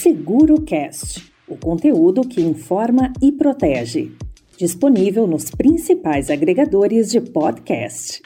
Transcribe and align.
Seguro 0.00 0.60
Cast, 0.62 1.28
o 1.48 1.56
conteúdo 1.56 2.20
que 2.20 2.40
informa 2.40 3.12
e 3.20 3.32
protege. 3.32 4.12
Disponível 4.56 5.26
nos 5.26 5.50
principais 5.50 6.30
agregadores 6.30 7.10
de 7.10 7.20
podcast. 7.20 8.22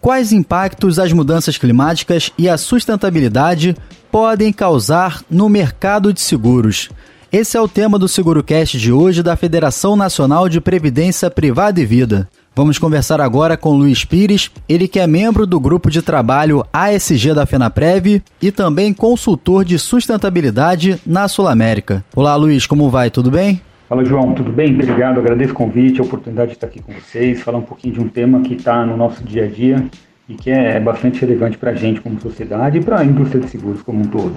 Quais 0.00 0.30
impactos 0.30 1.00
as 1.00 1.12
mudanças 1.12 1.58
climáticas 1.58 2.30
e 2.38 2.48
a 2.48 2.56
sustentabilidade 2.56 3.76
podem 4.12 4.52
causar 4.52 5.24
no 5.28 5.48
mercado 5.48 6.12
de 6.12 6.20
seguros? 6.20 6.88
Esse 7.32 7.56
é 7.56 7.60
o 7.60 7.66
tema 7.66 7.98
do 7.98 8.06
SeguroCast 8.06 8.78
de 8.78 8.92
hoje 8.92 9.24
da 9.24 9.34
Federação 9.34 9.96
Nacional 9.96 10.48
de 10.48 10.60
Previdência 10.60 11.28
Privada 11.28 11.80
e 11.80 11.84
Vida. 11.84 12.28
Vamos 12.54 12.78
conversar 12.78 13.20
agora 13.20 13.56
com 13.56 13.76
Luiz 13.76 14.04
Pires, 14.04 14.50
ele 14.68 14.88
que 14.88 14.98
é 14.98 15.06
membro 15.06 15.46
do 15.46 15.60
grupo 15.60 15.88
de 15.88 16.02
trabalho 16.02 16.64
ASG 16.72 17.32
da 17.32 17.46
FenaPrev 17.46 18.20
e 18.42 18.50
também 18.50 18.92
consultor 18.92 19.64
de 19.64 19.78
sustentabilidade 19.78 21.00
na 21.06 21.28
Sul 21.28 21.46
América. 21.46 22.04
Olá 22.14 22.34
Luiz, 22.34 22.66
como 22.66 22.90
vai? 22.90 23.08
Tudo 23.08 23.30
bem? 23.30 23.60
Fala 23.88 24.04
João, 24.04 24.34
tudo 24.34 24.50
bem? 24.50 24.74
Obrigado, 24.74 25.20
agradeço 25.20 25.52
o 25.52 25.56
convite, 25.56 26.00
a 26.00 26.04
oportunidade 26.04 26.50
de 26.50 26.56
estar 26.56 26.66
aqui 26.66 26.82
com 26.82 26.92
vocês, 26.92 27.40
falar 27.40 27.58
um 27.58 27.62
pouquinho 27.62 27.94
de 27.94 28.00
um 28.00 28.08
tema 28.08 28.40
que 28.40 28.54
está 28.54 28.84
no 28.84 28.96
nosso 28.96 29.22
dia 29.22 29.44
a 29.44 29.48
dia 29.48 29.84
e 30.28 30.34
que 30.34 30.50
é 30.50 30.80
bastante 30.80 31.20
relevante 31.20 31.56
para 31.56 31.70
a 31.70 31.74
gente 31.74 32.00
como 32.00 32.20
sociedade 32.20 32.78
e 32.78 32.80
para 32.82 32.98
a 32.98 33.04
indústria 33.04 33.40
de 33.40 33.48
seguros 33.48 33.80
como 33.80 34.00
um 34.00 34.06
todo. 34.06 34.34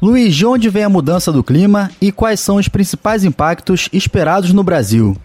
Luiz, 0.00 0.36
de 0.36 0.46
onde 0.46 0.68
vem 0.68 0.84
a 0.84 0.88
mudança 0.88 1.32
do 1.32 1.42
clima 1.42 1.90
e 2.00 2.12
quais 2.12 2.38
são 2.38 2.56
os 2.56 2.68
principais 2.68 3.24
impactos 3.24 3.88
esperados 3.92 4.52
no 4.52 4.62
Brasil? 4.62 5.16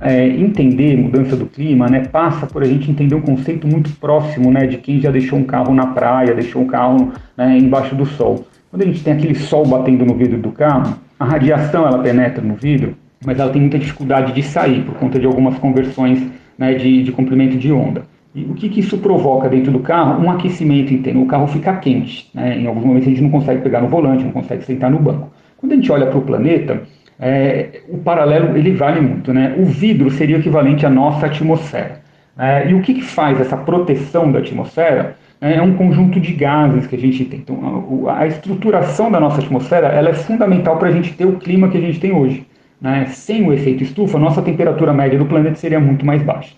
É, 0.00 0.24
entender 0.24 0.96
mudança 0.96 1.34
do 1.34 1.46
clima 1.46 1.88
né, 1.88 2.06
passa 2.06 2.46
por 2.46 2.62
a 2.62 2.66
gente 2.66 2.88
entender 2.90 3.14
um 3.16 3.20
conceito 3.20 3.66
muito 3.66 3.90
próximo 3.96 4.50
né, 4.52 4.66
de 4.66 4.78
quem 4.78 5.00
já 5.00 5.10
deixou 5.10 5.38
um 5.38 5.44
carro 5.44 5.74
na 5.74 5.88
praia, 5.88 6.32
deixou 6.32 6.62
um 6.62 6.66
carro 6.66 7.12
né, 7.36 7.58
embaixo 7.58 7.94
do 7.96 8.06
sol. 8.06 8.46
Quando 8.70 8.82
a 8.82 8.86
gente 8.86 9.02
tem 9.02 9.12
aquele 9.12 9.34
sol 9.34 9.66
batendo 9.66 10.06
no 10.06 10.14
vidro 10.14 10.38
do 10.38 10.52
carro, 10.52 10.96
a 11.18 11.24
radiação 11.24 11.86
ela 11.86 11.98
penetra 11.98 12.40
no 12.40 12.54
vidro, 12.54 12.96
mas 13.24 13.38
ela 13.38 13.50
tem 13.50 13.60
muita 13.60 13.78
dificuldade 13.78 14.32
de 14.32 14.42
sair 14.42 14.84
por 14.84 14.94
conta 14.94 15.18
de 15.18 15.26
algumas 15.26 15.58
conversões 15.58 16.24
né, 16.56 16.74
de, 16.74 17.02
de 17.02 17.10
comprimento 17.10 17.58
de 17.58 17.72
onda. 17.72 18.04
E 18.32 18.44
o 18.44 18.54
que, 18.54 18.68
que, 18.68 18.78
isso 18.78 18.96
provoca 18.98 19.48
dentro 19.48 19.72
do 19.72 19.80
carro? 19.80 20.22
Um 20.22 20.30
aquecimento 20.30 20.94
interno. 20.94 21.22
O 21.22 21.26
carro 21.26 21.48
fica 21.48 21.76
quente. 21.78 22.30
Né? 22.32 22.58
Em 22.58 22.66
alguns 22.66 22.84
momentos 22.84 23.08
a 23.08 23.10
gente 23.10 23.22
não 23.22 23.30
consegue 23.30 23.60
pegar 23.60 23.80
no 23.80 23.88
volante, 23.88 24.22
não 24.22 24.30
consegue 24.30 24.64
sentar 24.64 24.88
no 24.88 25.00
banco. 25.00 25.32
Quando 25.56 25.72
a 25.72 25.74
gente 25.74 25.90
olha 25.90 26.06
para 26.06 26.18
o 26.18 26.22
planeta, 26.22 26.82
é, 27.20 27.82
o 27.88 27.98
paralelo 27.98 28.56
ele 28.56 28.72
vale 28.72 29.00
muito. 29.00 29.32
Né? 29.32 29.54
O 29.58 29.66
vidro 29.66 30.10
seria 30.10 30.36
o 30.36 30.40
equivalente 30.40 30.86
à 30.86 30.90
nossa 30.90 31.26
atmosfera. 31.26 32.00
É, 32.38 32.70
e 32.70 32.74
o 32.74 32.80
que, 32.80 32.94
que, 32.94 33.02
faz 33.02 33.38
essa 33.40 33.56
proteção 33.56 34.32
da 34.32 34.38
atmosfera? 34.38 35.16
É, 35.40 35.56
é 35.56 35.62
um 35.62 35.74
conjunto 35.74 36.18
de 36.18 36.32
gases 36.32 36.86
que 36.86 36.96
a 36.96 36.98
gente 36.98 37.24
tem. 37.26 37.40
Então, 37.40 38.08
a, 38.08 38.20
a 38.20 38.26
estruturação 38.26 39.10
da 39.10 39.20
nossa 39.20 39.40
atmosfera 39.40 39.88
ela 39.88 40.08
é 40.08 40.14
fundamental 40.14 40.78
para 40.78 40.88
a 40.88 40.92
gente 40.92 41.12
ter 41.12 41.26
o 41.26 41.36
clima 41.36 41.68
que 41.68 41.76
a 41.76 41.80
gente 41.80 42.00
tem 42.00 42.12
hoje. 42.12 42.46
Né? 42.80 43.06
Sem 43.08 43.46
o 43.46 43.52
efeito 43.52 43.82
estufa, 43.82 44.18
nossa 44.18 44.40
temperatura 44.40 44.94
média 44.94 45.18
do 45.18 45.26
planeta 45.26 45.56
seria 45.56 45.78
muito 45.78 46.06
mais 46.06 46.22
baixa. 46.22 46.54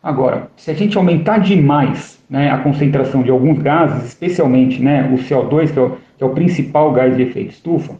Agora, 0.00 0.48
se 0.56 0.70
a 0.70 0.74
gente 0.74 0.96
aumentar 0.96 1.38
demais 1.38 2.24
né, 2.30 2.48
a 2.48 2.58
concentração 2.58 3.24
de 3.24 3.30
alguns 3.30 3.58
gases, 3.58 4.04
especialmente 4.04 4.80
né, 4.80 5.10
o 5.12 5.16
CO2, 5.16 5.72
que 5.72 5.78
é 5.80 5.82
o, 5.82 5.90
que 6.16 6.22
é 6.22 6.26
o 6.26 6.30
principal 6.30 6.92
gás 6.92 7.16
de 7.16 7.22
efeito 7.22 7.50
estufa, 7.50 7.94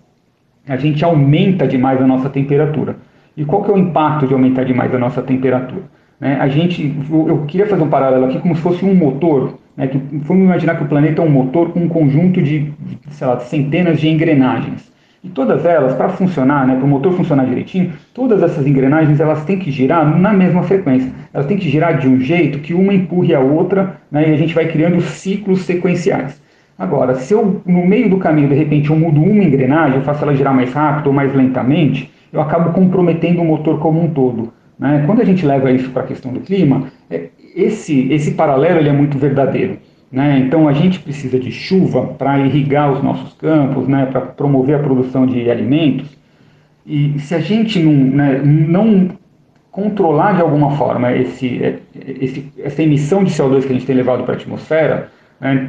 a 0.68 0.76
gente 0.76 1.04
aumenta 1.04 1.66
demais 1.66 2.00
a 2.00 2.06
nossa 2.06 2.28
temperatura. 2.28 2.96
E 3.36 3.44
qual 3.44 3.62
que 3.62 3.70
é 3.70 3.74
o 3.74 3.78
impacto 3.78 4.26
de 4.26 4.32
aumentar 4.32 4.64
demais 4.64 4.94
a 4.94 4.98
nossa 4.98 5.22
temperatura? 5.22 5.82
Né, 6.18 6.38
a 6.40 6.48
gente, 6.48 6.94
eu 7.10 7.44
queria 7.46 7.66
fazer 7.66 7.82
um 7.82 7.88
paralelo 7.88 8.24
aqui 8.24 8.38
como 8.38 8.56
se 8.56 8.62
fosse 8.62 8.84
um 8.84 8.94
motor, 8.94 9.58
né, 9.76 9.86
que, 9.86 10.00
vamos 10.12 10.44
imaginar 10.44 10.76
que 10.76 10.84
o 10.84 10.88
planeta 10.88 11.20
é 11.20 11.24
um 11.24 11.30
motor 11.30 11.70
com 11.70 11.80
um 11.80 11.88
conjunto 11.88 12.40
de, 12.40 12.72
sei 13.10 13.26
lá, 13.26 13.38
centenas 13.40 14.00
de 14.00 14.08
engrenagens. 14.08 14.90
E 15.22 15.28
todas 15.28 15.66
elas, 15.66 15.94
para 15.94 16.08
funcionar, 16.08 16.66
né, 16.66 16.76
para 16.76 16.84
o 16.84 16.88
motor 16.88 17.12
funcionar 17.12 17.44
direitinho, 17.44 17.92
todas 18.14 18.42
essas 18.42 18.66
engrenagens 18.66 19.20
elas 19.20 19.44
têm 19.44 19.58
que 19.58 19.70
girar 19.70 20.18
na 20.18 20.32
mesma 20.32 20.62
frequência. 20.62 21.12
Elas 21.34 21.46
têm 21.46 21.58
que 21.58 21.68
girar 21.68 21.98
de 21.98 22.08
um 22.08 22.18
jeito 22.20 22.60
que 22.60 22.72
uma 22.72 22.94
empurre 22.94 23.34
a 23.34 23.40
outra, 23.40 24.00
né, 24.10 24.30
e 24.30 24.32
a 24.32 24.36
gente 24.36 24.54
vai 24.54 24.68
criando 24.68 25.00
ciclos 25.02 25.62
sequenciais. 25.62 26.40
Agora, 26.78 27.14
se 27.14 27.32
eu, 27.32 27.62
no 27.64 27.86
meio 27.86 28.10
do 28.10 28.18
caminho, 28.18 28.48
de 28.48 28.54
repente, 28.54 28.90
eu 28.90 28.96
mudo 28.96 29.22
uma 29.22 29.42
engrenagem, 29.42 29.96
eu 29.96 30.04
faço 30.04 30.22
ela 30.22 30.34
girar 30.34 30.54
mais 30.54 30.72
rápido 30.72 31.06
ou 31.06 31.12
mais 31.12 31.34
lentamente, 31.34 32.10
eu 32.32 32.40
acabo 32.40 32.72
comprometendo 32.72 33.40
o 33.40 33.44
motor 33.44 33.78
como 33.78 34.02
um 34.02 34.10
todo. 34.10 34.52
Né? 34.78 35.04
Quando 35.06 35.22
a 35.22 35.24
gente 35.24 35.46
leva 35.46 35.70
isso 35.70 35.90
para 35.90 36.02
a 36.02 36.06
questão 36.06 36.32
do 36.32 36.40
clima, 36.40 36.84
é, 37.10 37.28
esse, 37.54 38.12
esse 38.12 38.32
paralelo 38.32 38.78
ele 38.78 38.90
é 38.90 38.92
muito 38.92 39.16
verdadeiro. 39.16 39.78
Né? 40.12 40.38
Então, 40.38 40.68
a 40.68 40.72
gente 40.72 40.98
precisa 40.98 41.38
de 41.38 41.50
chuva 41.50 42.08
para 42.18 42.38
irrigar 42.40 42.92
os 42.92 43.02
nossos 43.02 43.32
campos, 43.34 43.88
né? 43.88 44.06
para 44.06 44.20
promover 44.20 44.76
a 44.76 44.82
produção 44.82 45.26
de 45.26 45.50
alimentos. 45.50 46.14
E 46.84 47.18
se 47.18 47.34
a 47.34 47.40
gente 47.40 47.80
não, 47.80 47.92
né, 47.92 48.40
não 48.44 49.08
controlar 49.70 50.34
de 50.34 50.42
alguma 50.42 50.76
forma 50.76 51.12
esse, 51.12 51.62
é, 51.62 51.78
esse, 52.20 52.52
essa 52.58 52.82
emissão 52.82 53.24
de 53.24 53.30
CO2 53.30 53.62
que 53.62 53.70
a 53.70 53.72
gente 53.72 53.86
tem 53.86 53.96
levado 53.96 54.24
para 54.24 54.34
a 54.34 54.36
atmosfera, 54.36 55.10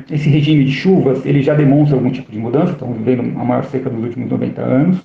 esse 0.09 0.29
regime 0.29 0.63
de 0.63 0.71
chuvas 0.71 1.25
ele 1.25 1.41
já 1.41 1.53
demonstra 1.53 1.97
algum 1.97 2.09
tipo 2.09 2.31
de 2.31 2.37
mudança. 2.37 2.73
Estamos 2.73 2.97
vivendo 2.97 3.39
a 3.39 3.43
maior 3.43 3.63
seca 3.65 3.89
dos 3.89 4.03
últimos 4.03 4.29
90 4.29 4.61
anos 4.61 5.03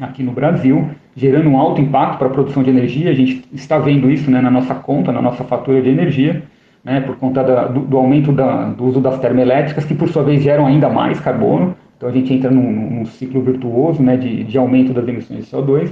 aqui 0.00 0.22
no 0.22 0.32
Brasil, 0.32 0.88
gerando 1.14 1.50
um 1.50 1.58
alto 1.58 1.80
impacto 1.80 2.18
para 2.18 2.28
a 2.28 2.30
produção 2.30 2.62
de 2.62 2.70
energia. 2.70 3.10
A 3.10 3.14
gente 3.14 3.44
está 3.52 3.78
vendo 3.78 4.10
isso 4.10 4.30
né, 4.30 4.40
na 4.40 4.50
nossa 4.50 4.74
conta, 4.74 5.12
na 5.12 5.20
nossa 5.20 5.44
fatura 5.44 5.82
de 5.82 5.90
energia, 5.90 6.42
né, 6.82 7.00
por 7.00 7.16
conta 7.16 7.42
da, 7.42 7.66
do, 7.66 7.80
do, 7.80 7.96
aumento 7.98 8.32
da, 8.32 8.70
do 8.70 8.84
uso 8.84 9.00
das 9.00 9.18
termoelétricas, 9.18 9.84
que 9.84 9.94
por 9.94 10.08
sua 10.08 10.22
vez 10.22 10.42
geram 10.42 10.66
ainda 10.66 10.88
mais 10.88 11.20
carbono. 11.20 11.76
Então 11.96 12.08
a 12.08 12.12
gente 12.12 12.32
entra 12.32 12.50
num, 12.50 12.72
num 12.72 13.04
ciclo 13.04 13.42
virtuoso 13.42 14.02
né, 14.02 14.16
de, 14.16 14.44
de 14.44 14.56
aumento 14.56 14.94
das 14.94 15.06
emissões 15.06 15.44
de 15.44 15.50
CO2. 15.50 15.90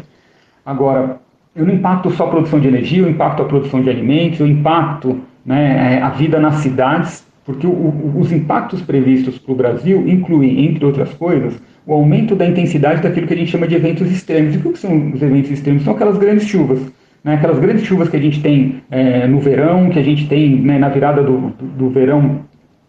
Agora, 0.64 1.18
eu 1.54 1.66
não 1.66 1.74
impacto 1.74 2.10
só 2.10 2.24
a 2.24 2.30
produção 2.30 2.60
de 2.60 2.68
energia, 2.68 3.02
eu 3.02 3.10
impacto 3.10 3.42
a 3.42 3.44
produção 3.44 3.82
de 3.82 3.90
alimentos, 3.90 4.40
eu 4.40 4.46
impacto 4.46 5.20
né, 5.44 6.00
a 6.00 6.08
vida 6.10 6.40
nas 6.40 6.56
cidades, 6.56 7.26
porque 7.48 7.66
o, 7.66 7.70
o, 7.70 8.20
os 8.20 8.30
impactos 8.30 8.82
previstos 8.82 9.38
para 9.38 9.52
o 9.52 9.56
Brasil 9.56 10.06
incluem, 10.06 10.66
entre 10.66 10.84
outras 10.84 11.14
coisas, 11.14 11.58
o 11.86 11.94
aumento 11.94 12.36
da 12.36 12.44
intensidade 12.44 13.00
daquilo 13.00 13.26
que 13.26 13.32
a 13.32 13.36
gente 13.38 13.50
chama 13.50 13.66
de 13.66 13.74
eventos 13.74 14.10
extremos. 14.10 14.54
E 14.54 14.58
o 14.58 14.70
que 14.70 14.78
são 14.78 15.12
os 15.14 15.22
eventos 15.22 15.50
extremos? 15.50 15.82
São 15.82 15.94
aquelas 15.94 16.18
grandes 16.18 16.46
chuvas. 16.46 16.78
Né, 17.24 17.36
aquelas 17.36 17.58
grandes 17.58 17.84
chuvas 17.84 18.10
que 18.10 18.18
a 18.18 18.20
gente 18.20 18.42
tem 18.42 18.82
é, 18.90 19.26
no 19.26 19.40
verão, 19.40 19.88
que 19.88 19.98
a 19.98 20.02
gente 20.02 20.28
tem 20.28 20.56
né, 20.56 20.78
na 20.78 20.90
virada 20.90 21.22
do, 21.22 21.54
do, 21.58 21.64
do 21.64 21.88
verão, 21.88 22.40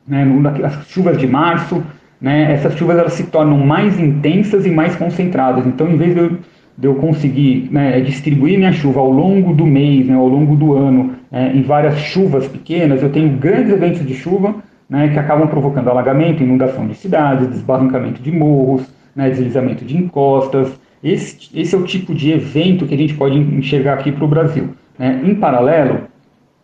né, 0.05 0.27
as 0.65 0.89
chuvas 0.89 1.17
de 1.17 1.25
março, 1.25 1.81
né, 2.19 2.51
essas 2.51 2.75
chuvas 2.75 2.97
elas 2.97 3.13
se 3.13 3.27
tornam 3.27 3.59
mais 3.59 3.97
intensas 3.97 4.65
e 4.65 4.69
mais 4.69 4.93
concentradas. 4.93 5.65
Então, 5.65 5.89
em 5.89 5.95
vez 5.95 6.13
de 6.13 6.19
eu, 6.19 6.37
de 6.77 6.85
eu 6.85 6.95
conseguir 6.95 7.69
né, 7.71 8.01
distribuir 8.01 8.57
minha 8.57 8.73
chuva 8.73 8.99
ao 8.99 9.09
longo 9.09 9.53
do 9.53 9.65
mês, 9.65 10.05
né, 10.05 10.15
ao 10.15 10.27
longo 10.27 10.53
do 10.57 10.73
ano, 10.73 11.15
é, 11.31 11.51
em 11.53 11.61
várias 11.61 11.97
chuvas 11.99 12.47
pequenas, 12.47 13.01
eu 13.03 13.09
tenho 13.09 13.29
grandes 13.37 13.71
eventos 13.71 14.05
de 14.05 14.13
chuva 14.13 14.55
né, 14.89 15.09
que 15.09 15.19
acabam 15.19 15.47
provocando 15.47 15.89
alagamento, 15.89 16.41
inundação 16.41 16.87
de 16.87 16.95
cidades, 16.95 17.47
desbarrancamento 17.47 18.21
de 18.21 18.31
morros, 18.31 18.91
né, 19.15 19.29
deslizamento 19.29 19.85
de 19.85 19.95
encostas. 19.95 20.79
Esse, 21.03 21.49
esse 21.53 21.75
é 21.75 21.77
o 21.77 21.83
tipo 21.83 22.13
de 22.13 22.31
evento 22.31 22.87
que 22.87 22.95
a 22.95 22.97
gente 22.97 23.13
pode 23.13 23.37
enxergar 23.37 23.93
aqui 23.93 24.11
para 24.11 24.25
o 24.25 24.27
Brasil. 24.27 24.69
Né? 24.97 25.21
Em 25.23 25.35
paralelo, 25.35 26.01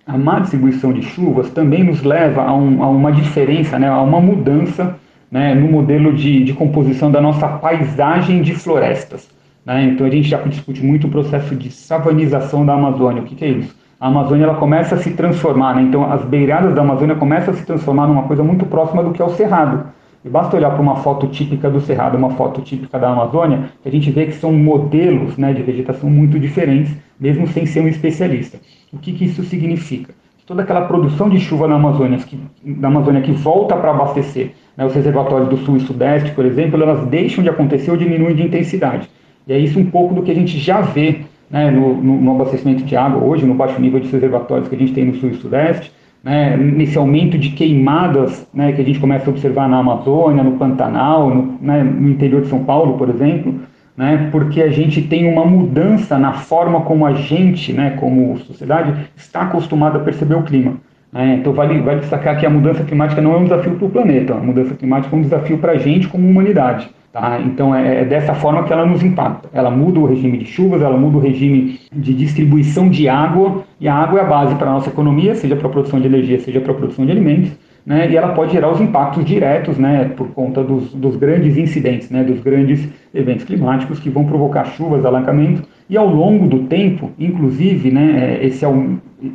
a 0.07 0.17
má 0.17 0.39
distribuição 0.39 0.91
de 0.91 1.03
chuvas 1.03 1.49
também 1.51 1.83
nos 1.83 2.03
leva 2.03 2.43
a, 2.43 2.53
um, 2.53 2.83
a 2.83 2.89
uma 2.89 3.11
diferença, 3.11 3.77
né, 3.77 3.87
a 3.87 4.01
uma 4.01 4.19
mudança 4.19 4.97
né, 5.31 5.53
no 5.53 5.67
modelo 5.67 6.13
de, 6.13 6.43
de, 6.43 6.53
composição 6.53 7.11
da 7.11 7.21
nossa 7.21 7.47
paisagem 7.47 8.41
de 8.41 8.53
florestas. 8.53 9.29
Né? 9.65 9.85
Então 9.85 10.05
a 10.05 10.09
gente 10.09 10.27
já 10.27 10.37
discute 10.41 10.83
muito 10.83 11.07
o 11.07 11.09
processo 11.09 11.55
de 11.55 11.71
savanização 11.71 12.65
da 12.65 12.73
Amazônia. 12.73 13.21
O 13.21 13.25
que, 13.25 13.35
que 13.35 13.45
é 13.45 13.49
isso? 13.49 13.75
A 13.99 14.07
Amazônia 14.07 14.43
ela 14.43 14.55
começa 14.55 14.95
a 14.95 14.97
se 14.97 15.11
transformar, 15.11 15.75
né? 15.75 15.83
então 15.83 16.11
as 16.11 16.23
beiradas 16.25 16.75
da 16.75 16.81
Amazônia 16.81 17.15
começam 17.15 17.53
a 17.53 17.57
se 17.57 17.65
transformar 17.65 18.07
numa 18.07 18.23
coisa 18.23 18.43
muito 18.43 18.65
próxima 18.65 19.01
do 19.01 19.11
que 19.11 19.21
é 19.21 19.25
o 19.25 19.29
Cerrado. 19.29 19.85
E 20.23 20.29
basta 20.29 20.57
olhar 20.57 20.71
para 20.71 20.81
uma 20.81 20.97
foto 20.97 21.27
típica 21.27 21.69
do 21.69 21.79
Cerrado, 21.79 22.17
uma 22.17 22.31
foto 22.31 22.61
típica 22.61 22.99
da 22.99 23.09
Amazônia, 23.09 23.69
que 23.81 23.87
a 23.87 23.91
gente 23.91 24.11
vê 24.11 24.25
que 24.25 24.33
são 24.33 24.51
modelos 24.51 25.37
né, 25.37 25.53
de 25.53 25.61
vegetação 25.61 26.09
muito 26.09 26.37
diferentes, 26.39 26.93
mesmo 27.19 27.47
sem 27.47 27.65
ser 27.65 27.81
um 27.81 27.87
especialista. 27.87 28.59
O 28.91 28.97
que, 28.97 29.13
que 29.13 29.25
isso 29.25 29.43
significa? 29.43 30.13
Toda 30.45 30.63
aquela 30.63 30.81
produção 30.81 31.29
de 31.29 31.39
chuva 31.39 31.67
na 31.67 31.75
Amazônia 31.75 32.17
que, 32.17 32.39
na 32.63 32.89
Amazônia 32.89 33.21
que 33.21 33.31
volta 33.31 33.77
para 33.77 33.91
abastecer 33.91 34.51
né, 34.75 34.85
os 34.85 34.93
reservatórios 34.93 35.47
do 35.47 35.57
Sul 35.57 35.77
e 35.77 35.81
Sudeste, 35.81 36.31
por 36.31 36.45
exemplo, 36.45 36.81
elas 36.81 37.07
deixam 37.07 37.43
de 37.43 37.49
acontecer 37.49 37.91
ou 37.91 37.97
diminuem 37.97 38.35
de 38.35 38.43
intensidade. 38.43 39.09
E 39.47 39.53
é 39.53 39.57
isso 39.57 39.79
um 39.79 39.85
pouco 39.85 40.13
do 40.13 40.21
que 40.23 40.31
a 40.31 40.35
gente 40.35 40.57
já 40.57 40.81
vê 40.81 41.21
né, 41.49 41.71
no, 41.71 41.95
no, 41.95 42.21
no 42.21 42.31
abastecimento 42.31 42.83
de 42.83 42.95
água 42.95 43.23
hoje, 43.23 43.45
no 43.45 43.53
baixo 43.53 43.79
nível 43.79 43.99
de 43.99 44.09
reservatórios 44.09 44.67
que 44.67 44.75
a 44.75 44.77
gente 44.77 44.93
tem 44.93 45.05
no 45.05 45.15
Sul 45.15 45.29
e 45.29 45.35
Sudeste 45.35 45.91
né, 46.25 46.57
nesse 46.57 46.97
aumento 46.97 47.37
de 47.37 47.51
queimadas 47.51 48.47
né, 48.51 48.71
que 48.71 48.81
a 48.81 48.83
gente 48.83 48.99
começa 48.99 49.27
a 49.27 49.29
observar 49.29 49.69
na 49.69 49.77
Amazônia, 49.77 50.43
no 50.43 50.53
Pantanal, 50.53 51.29
no, 51.29 51.59
né, 51.61 51.83
no 51.83 52.09
interior 52.09 52.41
de 52.41 52.47
São 52.47 52.63
Paulo, 52.63 52.97
por 52.97 53.09
exemplo, 53.09 53.59
né, 53.95 54.27
porque 54.31 54.59
a 54.63 54.71
gente 54.71 55.03
tem 55.03 55.31
uma 55.31 55.45
mudança 55.45 56.17
na 56.17 56.33
forma 56.33 56.81
como 56.81 57.05
a 57.05 57.13
gente, 57.13 57.71
né, 57.71 57.91
como 57.99 58.39
sociedade, 58.39 59.07
está 59.15 59.41
acostumado 59.43 59.97
a 59.97 60.01
perceber 60.01 60.33
o 60.33 60.41
clima. 60.41 60.77
Né. 61.13 61.37
Então, 61.39 61.53
vale, 61.53 61.79
vale 61.79 61.99
destacar 61.99 62.39
que 62.39 62.45
a 62.45 62.49
mudança 62.49 62.83
climática 62.83 63.21
não 63.21 63.35
é 63.35 63.37
um 63.37 63.43
desafio 63.43 63.75
para 63.75 63.85
o 63.85 63.91
planeta, 63.91 64.33
a 64.33 64.39
mudança 64.39 64.73
climática 64.73 65.15
é 65.15 65.19
um 65.19 65.21
desafio 65.21 65.59
para 65.59 65.73
a 65.73 65.77
gente 65.77 66.07
como 66.07 66.27
humanidade. 66.27 66.89
Tá? 67.15 67.39
Então 67.39 67.73
é, 67.73 68.01
é, 68.01 68.03
dessa 68.03 68.33
forma 68.33 68.65
que 68.65 68.73
ela 68.73 68.85
nos 68.85 69.01
impacta. 69.01 69.47
Ela 69.53 69.71
muda 69.71 70.01
o 70.01 70.05
regime 70.05 70.37
de 70.37 70.43
chuvas, 70.43 70.81
ela 70.81 70.97
muda 70.97 71.15
o 71.15 71.21
regime 71.21 71.79
de 71.89 72.13
distribuição 72.13 72.89
de 72.89 73.07
água, 73.07 73.63
e 73.79 73.87
a 73.87 73.95
água 73.95 74.19
é 74.19 74.23
a 74.23 74.25
base 74.25 74.53
para 74.55 74.69
a 74.69 74.73
nossa 74.73 74.89
economia, 74.89 75.33
seja 75.33 75.55
para 75.55 75.65
a 75.65 75.71
produção 75.71 76.01
de 76.01 76.07
energia, 76.07 76.37
seja 76.41 76.59
para 76.59 76.73
a 76.73 76.75
produção 76.75 77.05
de 77.05 77.13
alimentos, 77.13 77.53
né? 77.85 78.11
e 78.11 78.17
ela 78.17 78.33
pode 78.33 78.51
gerar 78.51 78.69
os 78.69 78.81
impactos 78.81 79.23
diretos 79.23 79.77
né, 79.77 80.11
por 80.17 80.27
conta 80.31 80.61
dos, 80.61 80.93
dos 80.93 81.15
grandes 81.15 81.55
incidentes, 81.55 82.09
né, 82.09 82.21
dos 82.21 82.41
grandes 82.41 82.85
eventos 83.13 83.45
climáticos 83.45 83.97
que 83.97 84.09
vão 84.09 84.25
provocar 84.25 84.65
chuvas, 84.65 85.05
alagamento, 85.05 85.63
e 85.89 85.95
ao 85.95 86.09
longo 86.09 86.47
do 86.47 86.63
tempo, 86.63 87.11
inclusive, 87.17 87.91
né, 87.91 88.39
é, 88.41 88.45
esse, 88.45 88.65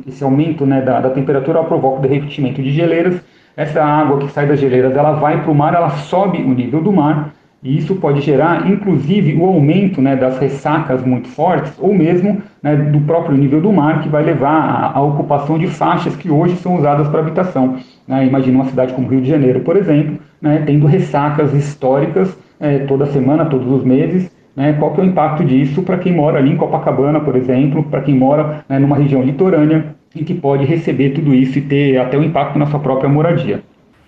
esse 0.07 0.23
aumento 0.23 0.67
né, 0.67 0.81
da, 0.81 0.99
da 1.01 1.09
temperatura 1.09 1.63
provoca 1.63 1.97
o 1.97 2.01
derretimento 2.01 2.61
de 2.61 2.71
geleiras, 2.71 3.19
essa 3.57 3.83
água 3.83 4.19
que 4.19 4.27
sai 4.31 4.45
das 4.45 4.59
geleiras 4.59 4.95
ela 4.95 5.13
vai 5.13 5.41
para 5.41 5.51
o 5.51 5.55
mar, 5.55 5.73
ela 5.73 5.89
sobe 5.89 6.43
o 6.43 6.53
nível 6.53 6.79
do 6.79 6.91
mar, 6.91 7.33
e 7.63 7.77
isso 7.77 7.95
pode 7.95 8.21
gerar, 8.21 8.67
inclusive, 8.67 9.35
o 9.35 9.45
aumento 9.45 10.01
né, 10.01 10.15
das 10.15 10.39
ressacas 10.39 11.05
muito 11.05 11.27
fortes, 11.27 11.71
ou 11.77 11.93
mesmo 11.93 12.41
né, 12.61 12.75
do 12.75 12.99
próprio 13.01 13.37
nível 13.37 13.61
do 13.61 13.71
mar, 13.71 14.01
que 14.01 14.09
vai 14.09 14.23
levar 14.23 14.91
à, 14.95 14.99
ocupação 14.99 15.59
de 15.59 15.67
faixas 15.67 16.15
que 16.15 16.29
hoje 16.29 16.55
são 16.55 16.77
usadas 16.77 17.07
para 17.09 17.19
habitação. 17.19 17.77
Né? 18.07 18.25
Imagina 18.25 18.57
uma 18.57 18.65
cidade 18.65 18.93
como 18.93 19.07
Rio 19.07 19.21
de 19.21 19.29
Janeiro, 19.29 19.59
por 19.59 19.77
exemplo, 19.77 20.17
né, 20.41 20.63
tendo 20.65 20.87
ressacas 20.87 21.53
históricas 21.53 22.35
é, 22.59 22.79
toda 22.79 23.05
semana, 23.05 23.45
todos 23.45 23.71
os 23.71 23.83
meses. 23.83 24.31
Né? 24.55 24.73
Qual 24.73 24.91
que 24.93 25.01
é 25.01 25.03
o 25.03 25.07
impacto 25.07 25.45
disso 25.45 25.83
para 25.83 25.99
quem 25.99 26.13
mora 26.13 26.39
ali 26.39 26.51
em 26.51 26.57
Copacabana, 26.57 27.19
por 27.19 27.35
exemplo, 27.35 27.83
para 27.83 28.01
quem 28.01 28.15
mora 28.15 28.65
né, 28.67 28.79
numa 28.79 28.95
região 28.95 29.21
litorânea 29.21 29.95
e 30.15 30.23
que 30.23 30.33
pode 30.33 30.65
receber 30.65 31.11
tudo 31.11 31.31
isso 31.31 31.59
e 31.59 31.61
ter 31.61 31.99
até 31.99 32.17
um 32.17 32.23
impacto 32.23 32.57
na 32.57 32.65
sua 32.65 32.79
própria 32.79 33.07
moradia 33.07 33.61